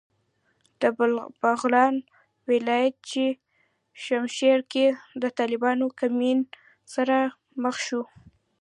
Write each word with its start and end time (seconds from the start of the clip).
د 0.81 0.81
بغلان 1.41 1.95
ولایت 2.49 2.95
په 3.09 3.25
چشمشېر 3.37 4.59
کې 4.71 4.85
د 5.21 5.23
طالبانو 5.37 5.85
د 5.91 5.95
کمین 5.99 6.39
سره 6.93 7.17
مخ 7.63 7.75
شوو. 7.85 8.03